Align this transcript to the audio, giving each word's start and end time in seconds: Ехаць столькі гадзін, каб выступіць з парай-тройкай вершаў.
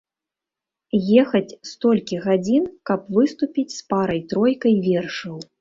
Ехаць 1.23 1.57
столькі 1.73 2.19
гадзін, 2.25 2.63
каб 2.91 3.07
выступіць 3.19 3.75
з 3.77 3.79
парай-тройкай 3.93 4.75
вершаў. 4.89 5.37